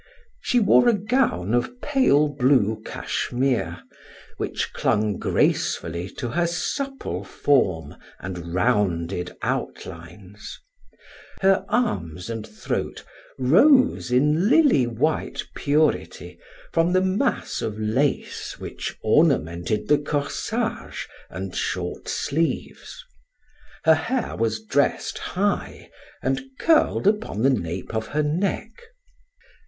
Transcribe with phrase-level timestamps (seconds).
[0.41, 3.83] She wore a gown of pale blue cashmere
[4.37, 10.59] which clung gracefully to her supple form and rounded outlines;
[11.41, 13.03] her arms and throat
[13.37, 16.39] rose in, lily white purity
[16.73, 23.05] from the mass of lace which ornamented the corsage and short sleeves.
[23.85, 25.91] Her hair was dressed high
[26.23, 28.71] and curled on the nape of her neck.